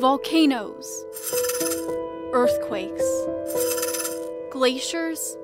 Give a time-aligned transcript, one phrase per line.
[0.00, 1.06] Volcanoes,
[2.34, 3.02] earthquakes,
[4.50, 5.38] glaciers,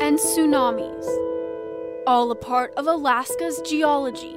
[0.00, 1.04] and tsunamis,
[2.06, 4.34] all a part of Alaska's geology.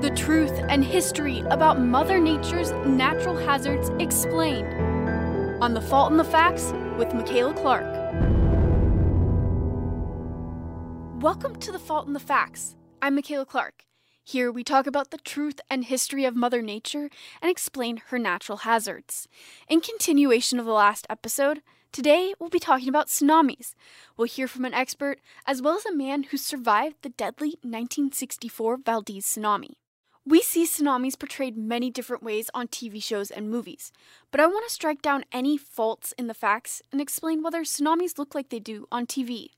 [0.00, 6.24] The truth and history about Mother Nature's natural hazards explained on The Fault in the
[6.24, 7.86] Facts with Makayla Clark.
[11.22, 12.74] Welcome to The Fault in the Facts.
[13.00, 13.84] I'm Makayla Clark.
[14.24, 17.10] Here we talk about the truth and history of Mother Nature
[17.42, 19.26] and explain her natural hazards.
[19.68, 21.60] In continuation of the last episode,
[21.90, 23.74] today we'll be talking about tsunamis.
[24.16, 28.78] We'll hear from an expert as well as a man who survived the deadly 1964
[28.86, 29.72] Valdez tsunami.
[30.24, 33.90] We see tsunamis portrayed many different ways on TV shows and movies,
[34.30, 38.18] but I want to strike down any faults in the facts and explain whether tsunamis
[38.18, 39.48] look like they do on TV.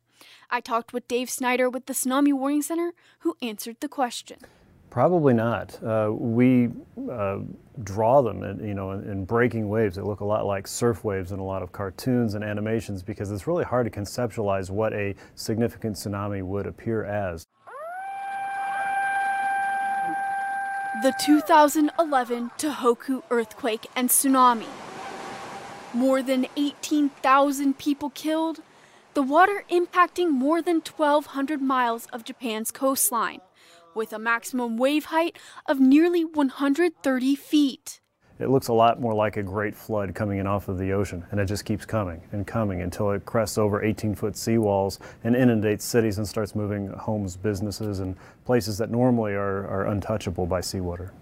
[0.50, 4.38] I talked with Dave Snyder with the Tsunami Warning Center, who answered the question.
[4.90, 5.82] Probably not.
[5.82, 6.70] Uh, we
[7.10, 7.38] uh,
[7.82, 9.96] draw them, in, you know, in, in, breaking waves.
[9.96, 13.32] They look a lot like surf waves in a lot of cartoons and animations because
[13.32, 17.44] it's really hard to conceptualize what a significant tsunami would appear as.
[21.02, 24.68] The 2011 Tohoku earthquake and tsunami.
[25.92, 28.60] More than 18,000 people killed,
[29.14, 33.40] the water impacting more than 1,200 miles of Japan's coastline,
[33.94, 38.00] with a maximum wave height of nearly 130 feet.
[38.40, 41.24] It looks a lot more like a great flood coming in off of the ocean,
[41.30, 45.36] and it just keeps coming and coming until it crests over 18 foot seawalls and
[45.36, 50.60] inundates cities and starts moving homes, businesses, and places that normally are, are untouchable by
[50.60, 51.12] seawater.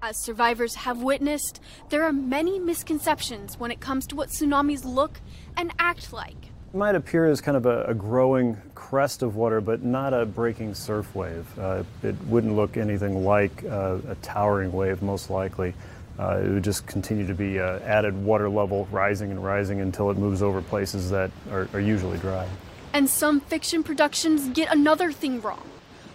[0.00, 5.20] As survivors have witnessed, there are many misconceptions when it comes to what tsunamis look
[5.56, 6.51] and act like.
[6.72, 10.24] It might appear as kind of a, a growing crest of water, but not a
[10.24, 11.46] breaking surf wave.
[11.58, 15.74] Uh, it wouldn't look anything like uh, a towering wave, most likely.
[16.18, 20.10] Uh, it would just continue to be uh, added water level rising and rising until
[20.10, 22.48] it moves over places that are, are usually dry.
[22.94, 25.68] And some fiction productions get another thing wrong.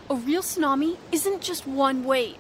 [0.10, 2.38] A real tsunami isn't just one wave.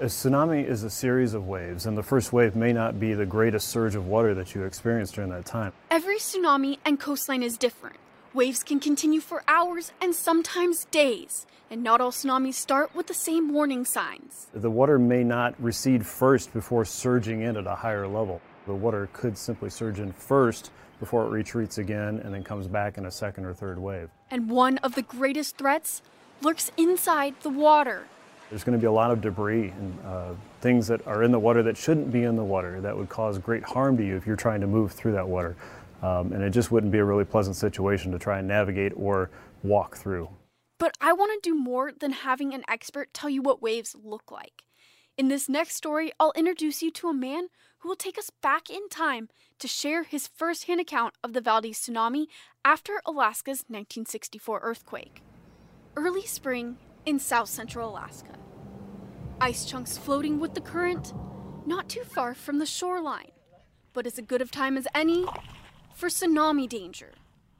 [0.00, 3.24] A tsunami is a series of waves, and the first wave may not be the
[3.24, 5.72] greatest surge of water that you experience during that time.
[5.88, 7.94] Every tsunami and coastline is different.
[8.32, 13.14] Waves can continue for hours and sometimes days, and not all tsunamis start with the
[13.14, 14.48] same warning signs.
[14.52, 18.40] The water may not recede first before surging in at a higher level.
[18.66, 22.98] The water could simply surge in first before it retreats again and then comes back
[22.98, 24.10] in a second or third wave.
[24.28, 26.02] And one of the greatest threats
[26.42, 28.06] lurks inside the water.
[28.50, 31.38] There's going to be a lot of debris and uh, things that are in the
[31.38, 34.26] water that shouldn't be in the water that would cause great harm to you if
[34.26, 35.56] you're trying to move through that water.
[36.02, 39.30] Um, and it just wouldn't be a really pleasant situation to try and navigate or
[39.62, 40.28] walk through.
[40.78, 44.30] But I want to do more than having an expert tell you what waves look
[44.30, 44.64] like.
[45.16, 48.68] In this next story, I'll introduce you to a man who will take us back
[48.68, 49.28] in time
[49.60, 52.26] to share his firsthand account of the Valdez tsunami
[52.64, 55.22] after Alaska's 1964 earthquake.
[55.96, 56.76] Early spring
[57.06, 58.34] in south central Alaska
[59.40, 61.12] ice chunks floating with the current,
[61.66, 63.32] not too far from the shoreline,
[63.92, 65.26] but as good of time as any
[65.94, 67.12] for tsunami danger.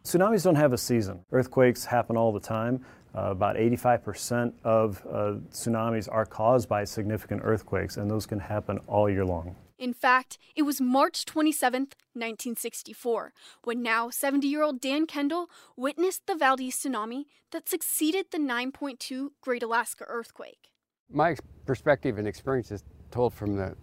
[0.05, 1.21] Tsunamis don't have a season.
[1.33, 2.85] Earthquakes happen all the time.
[3.15, 8.81] Uh, about 85% of uh, tsunamis are caused by significant earthquakes, and those can happen
[8.87, 9.55] all year long.
[9.79, 11.83] In fact, it was March 27,
[12.15, 13.33] 1964,
[13.65, 19.31] when now 70 year old Dan Kendall witnessed the Valdez tsunami that succeeded the 9.2
[19.41, 20.71] Great Alaska earthquake
[21.11, 23.75] my perspective and experience is told from the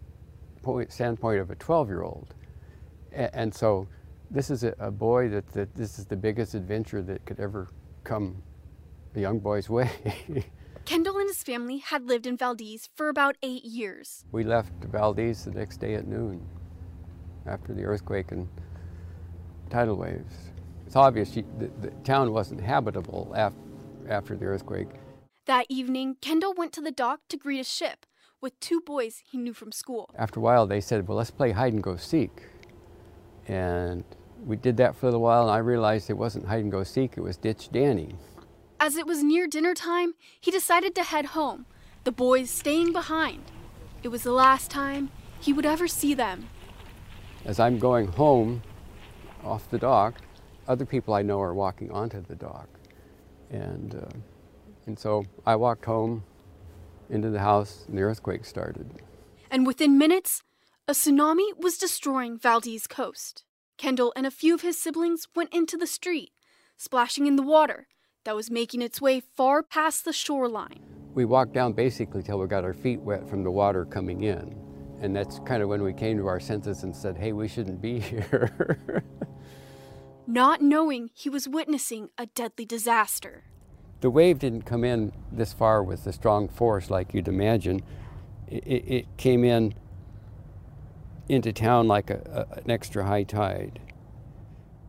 [0.62, 2.34] point, standpoint of a 12 year old.
[3.14, 3.88] And, so
[4.30, 7.68] this is a, boy that, that this is the biggest adventure that could ever
[8.06, 8.42] come
[9.16, 9.90] a young boy's way.
[11.44, 14.26] Family had lived in Valdez for about eight years.
[14.32, 16.42] We left Valdez the next day at noon
[17.46, 18.48] after the earthquake and
[19.70, 20.52] tidal waves.
[20.86, 21.44] It's obvious the,
[21.82, 23.54] the town wasn't habitable af,
[24.08, 24.90] after the earthquake.
[25.46, 28.06] That evening, Kendall went to the dock to greet a ship
[28.42, 30.10] with two boys he knew from school.
[30.18, 32.44] After a while, they said, Well, let's play hide and go seek.
[33.48, 34.04] And
[34.46, 36.84] we did that for a little while, and I realized it wasn't hide and go
[36.84, 38.16] seek, it was ditch Danny.
[38.84, 41.68] As it was near dinner time, he decided to head home,
[42.04, 43.44] the boys staying behind.
[44.02, 46.50] It was the last time he would ever see them.
[47.46, 48.64] As I'm going home
[49.44, 50.16] off the dock,
[50.68, 52.70] other people I know are walking onto the dock.
[53.52, 54.18] And, uh,
[54.88, 56.24] and so I walked home
[57.08, 58.90] into the house, and the earthquake started.
[59.52, 60.42] And within minutes,
[60.88, 63.44] a tsunami was destroying Valdez coast.
[63.78, 66.32] Kendall and a few of his siblings went into the street,
[66.78, 67.86] splashing in the water
[68.24, 70.80] that was making its way far past the shoreline.
[71.14, 74.56] We walked down basically till we got our feet wet from the water coming in.
[75.02, 77.82] And that's kind of when we came to our senses and said, hey, we shouldn't
[77.82, 79.04] be here.
[80.28, 83.44] Not knowing he was witnessing a deadly disaster.
[84.02, 87.82] The wave didn't come in this far with a strong force like you'd imagine.
[88.48, 89.74] It, it came in
[91.28, 93.80] into town like a, a, an extra high tide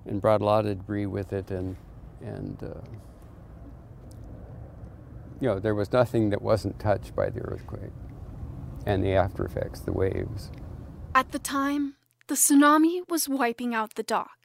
[0.07, 1.77] and brought a lot of debris with it and
[2.21, 2.81] and uh,
[5.43, 7.91] you know there was nothing that wasn't touched by the earthquake
[8.87, 10.53] and the after effects the waves.
[11.17, 11.97] At the time
[12.29, 14.39] the tsunami was wiping out the dock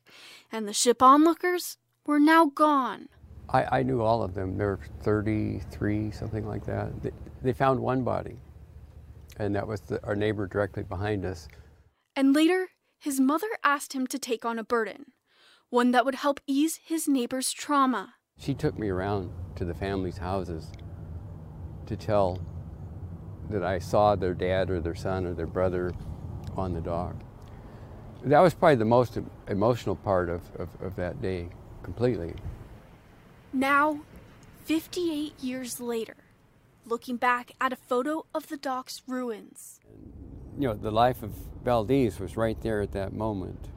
[0.52, 1.78] and the ship onlookers
[2.08, 3.10] were now gone.
[3.48, 4.58] I, I knew all of them.
[4.58, 7.04] There were 33 something like that.
[7.04, 7.12] They,
[7.44, 8.40] they found one body
[9.38, 11.48] and that was the, our neighbor directly behind us.
[12.16, 15.12] And later, his mother asked him to take on a burden,
[15.70, 18.16] one that would help ease his neighbor's trauma.
[18.40, 20.72] She took me around to the family's houses
[21.88, 22.40] to tell
[23.50, 25.94] that I saw their dad or their son or their brother
[26.56, 27.16] on the dock.
[28.24, 29.18] That was probably the most
[29.48, 31.50] emotional part of, of, of that day,
[31.84, 32.34] completely.
[33.54, 34.02] Now,
[34.66, 36.16] 58 years later,
[36.86, 39.80] looking back at a photo of the dock's ruins.
[40.60, 41.32] You know, the life of
[41.64, 43.70] Valdez was right there at that moment.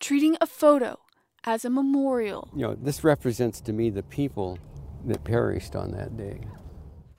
[0.00, 0.98] Treating a photo
[1.44, 2.48] as a memorial.
[2.54, 4.58] You know, this represents to me the people
[5.06, 6.40] that perished on that day.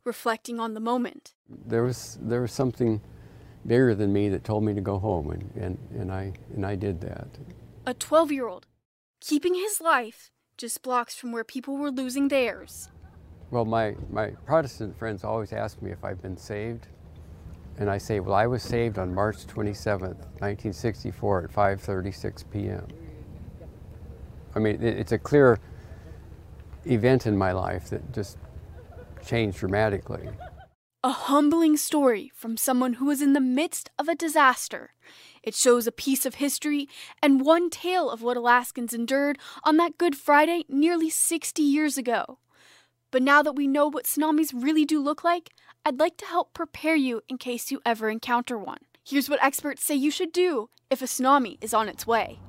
[0.06, 1.34] Reflecting on the moment.
[1.50, 3.02] There was there was something
[3.66, 6.76] bigger than me that told me to go home and, and, and I and I
[6.76, 7.28] did that.
[7.86, 8.68] A twelve year old
[9.22, 12.90] keeping his life just blocks from where people were losing theirs.
[13.52, 16.88] Well my, my Protestant friends always ask me if I've been saved.
[17.78, 22.88] And I say, well, I was saved on March 27th, 1964 at 5.36 p.m.
[24.56, 25.60] I mean, it's a clear
[26.86, 28.38] event in my life that just
[29.26, 30.30] changed dramatically.
[31.04, 34.94] A humbling story from someone who was in the midst of a disaster.
[35.42, 36.88] It shows a piece of history
[37.22, 42.40] and one tale of what Alaskans endured on that Good Friday nearly 60 years ago.
[43.12, 45.52] But now that we know what tsunamis really do look like,
[45.86, 48.80] I'd like to help prepare you in case you ever encounter one.
[49.04, 52.40] Here's what experts say you should do if a tsunami is on its way.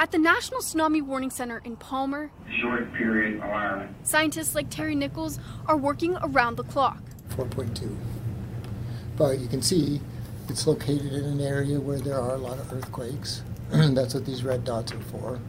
[0.00, 2.30] At the National Tsunami Warning Center in Palmer,
[2.60, 3.94] short period alarm.
[4.02, 7.00] Scientists like Terry Nichols are working around the clock.
[7.30, 7.96] 4.2.
[9.16, 10.00] But you can see
[10.48, 13.42] it's located in an area where there are a lot of earthquakes.
[13.70, 15.40] That's what these red dots are for.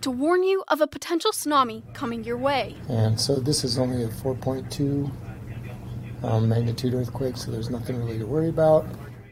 [0.00, 2.76] To warn you of a potential tsunami coming your way.
[2.88, 5.10] And so this is only a 4.2
[6.22, 8.86] um, magnitude earthquake, so there's nothing really to worry about.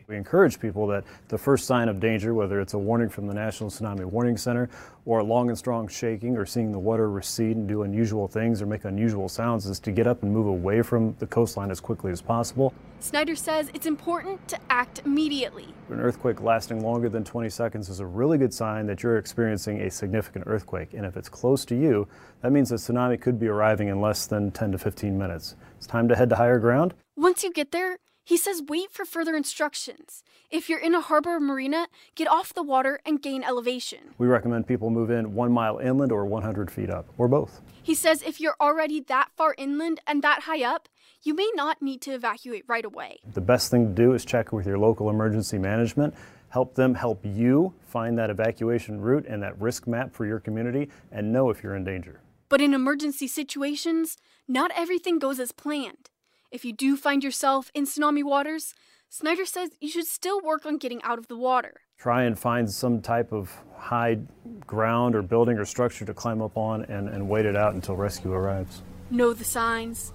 [0.09, 3.35] We encourage people that the first sign of danger, whether it's a warning from the
[3.35, 4.71] National Tsunami Warning Center
[5.05, 8.63] or a long and strong shaking or seeing the water recede and do unusual things
[8.63, 11.79] or make unusual sounds, is to get up and move away from the coastline as
[11.79, 12.73] quickly as possible.
[13.01, 15.67] Snyder says it's important to act immediately.
[15.91, 19.83] An earthquake lasting longer than 20 seconds is a really good sign that you're experiencing
[19.83, 20.95] a significant earthquake.
[20.95, 22.09] And if it's close to you,
[22.41, 25.55] that means a tsunami could be arriving in less than 10 to 15 minutes.
[25.77, 26.95] It's time to head to higher ground.
[27.15, 27.99] Once you get there,
[28.29, 30.23] he says wait for further instructions.
[30.51, 34.01] If you're in a harbor or marina, get off the water and gain elevation.
[34.19, 37.63] We recommend people move in one mile inland or 100 feet up, or both.
[37.83, 40.91] He says if you're already that far inland and that high up,
[41.23, 43.21] you may not need to evacuate right away.
[43.33, 46.13] The best thing to do is check with your local emergency management.
[46.51, 50.91] Help them help you find that evacuation route and that risk map for your community
[51.11, 52.21] and know if you're in danger.
[52.51, 56.11] But in emergency situations, not everything goes as planned.
[56.51, 58.75] If you do find yourself in tsunami waters,
[59.11, 61.83] Snyder says you should still work on getting out of the water.
[61.99, 64.19] Try and find some type of high
[64.67, 67.97] ground or building or structure to climb up on and, and wait it out until
[67.97, 68.83] rescue arrives.
[69.11, 70.15] Know the signs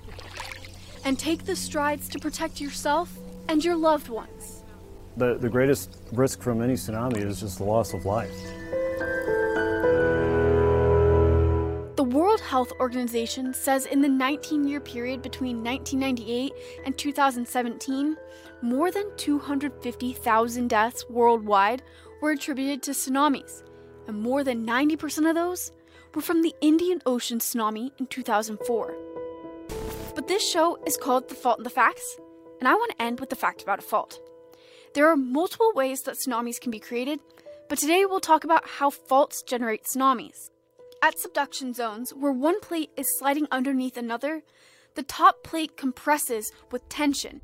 [1.05, 3.15] and take the strides to protect yourself
[3.47, 4.63] and your loved ones.
[5.17, 8.33] The, the greatest risk from any tsunami is just the loss of life.
[12.13, 16.53] World Health Organization says in the 19 year period between 1998
[16.85, 18.15] and 2017,
[18.61, 21.81] more than 250,000 deaths worldwide
[22.21, 23.63] were attributed to tsunamis,
[24.07, 25.71] and more than 90% of those
[26.13, 28.95] were from the Indian Ocean tsunami in 2004.
[30.13, 32.19] But this show is called The Fault in the Facts,
[32.59, 34.19] and I want to end with the fact about a fault.
[34.93, 37.21] There are multiple ways that tsunamis can be created,
[37.69, 40.51] but today we'll talk about how faults generate tsunamis.
[41.03, 44.41] At subduction zones, where one plate is sliding underneath another,
[44.95, 47.41] the top plate compresses with tension.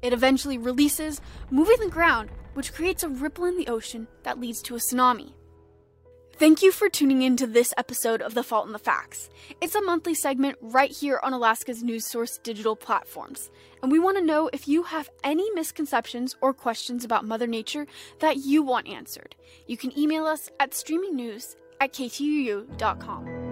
[0.00, 4.62] It eventually releases, moving the ground, which creates a ripple in the ocean that leads
[4.62, 5.34] to a tsunami.
[6.38, 9.28] Thank you for tuning in to this episode of The Fault in the Facts.
[9.60, 13.50] It's a monthly segment right here on Alaska's News Source digital platforms.
[13.82, 17.86] And we want to know if you have any misconceptions or questions about Mother Nature
[18.20, 19.36] that you want answered.
[19.66, 23.45] You can email us at streamingnews at ktuu.com.